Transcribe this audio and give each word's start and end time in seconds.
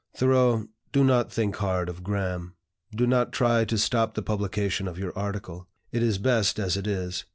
"Thoreau, 0.15 0.65
do 0.91 1.03
not 1.03 1.31
think 1.31 1.57
hard 1.57 1.87
of 1.87 2.01
Graham. 2.03 2.55
Do 2.91 3.05
not 3.05 3.31
try 3.31 3.65
to 3.65 3.77
stop 3.77 4.15
the 4.15 4.23
publication 4.23 4.87
of 4.87 4.97
your 4.97 5.15
article. 5.15 5.67
It 5.91 6.01
is 6.01 6.17
best 6.17 6.57
as 6.57 6.75
it 6.75 6.87
is. 6.87 7.25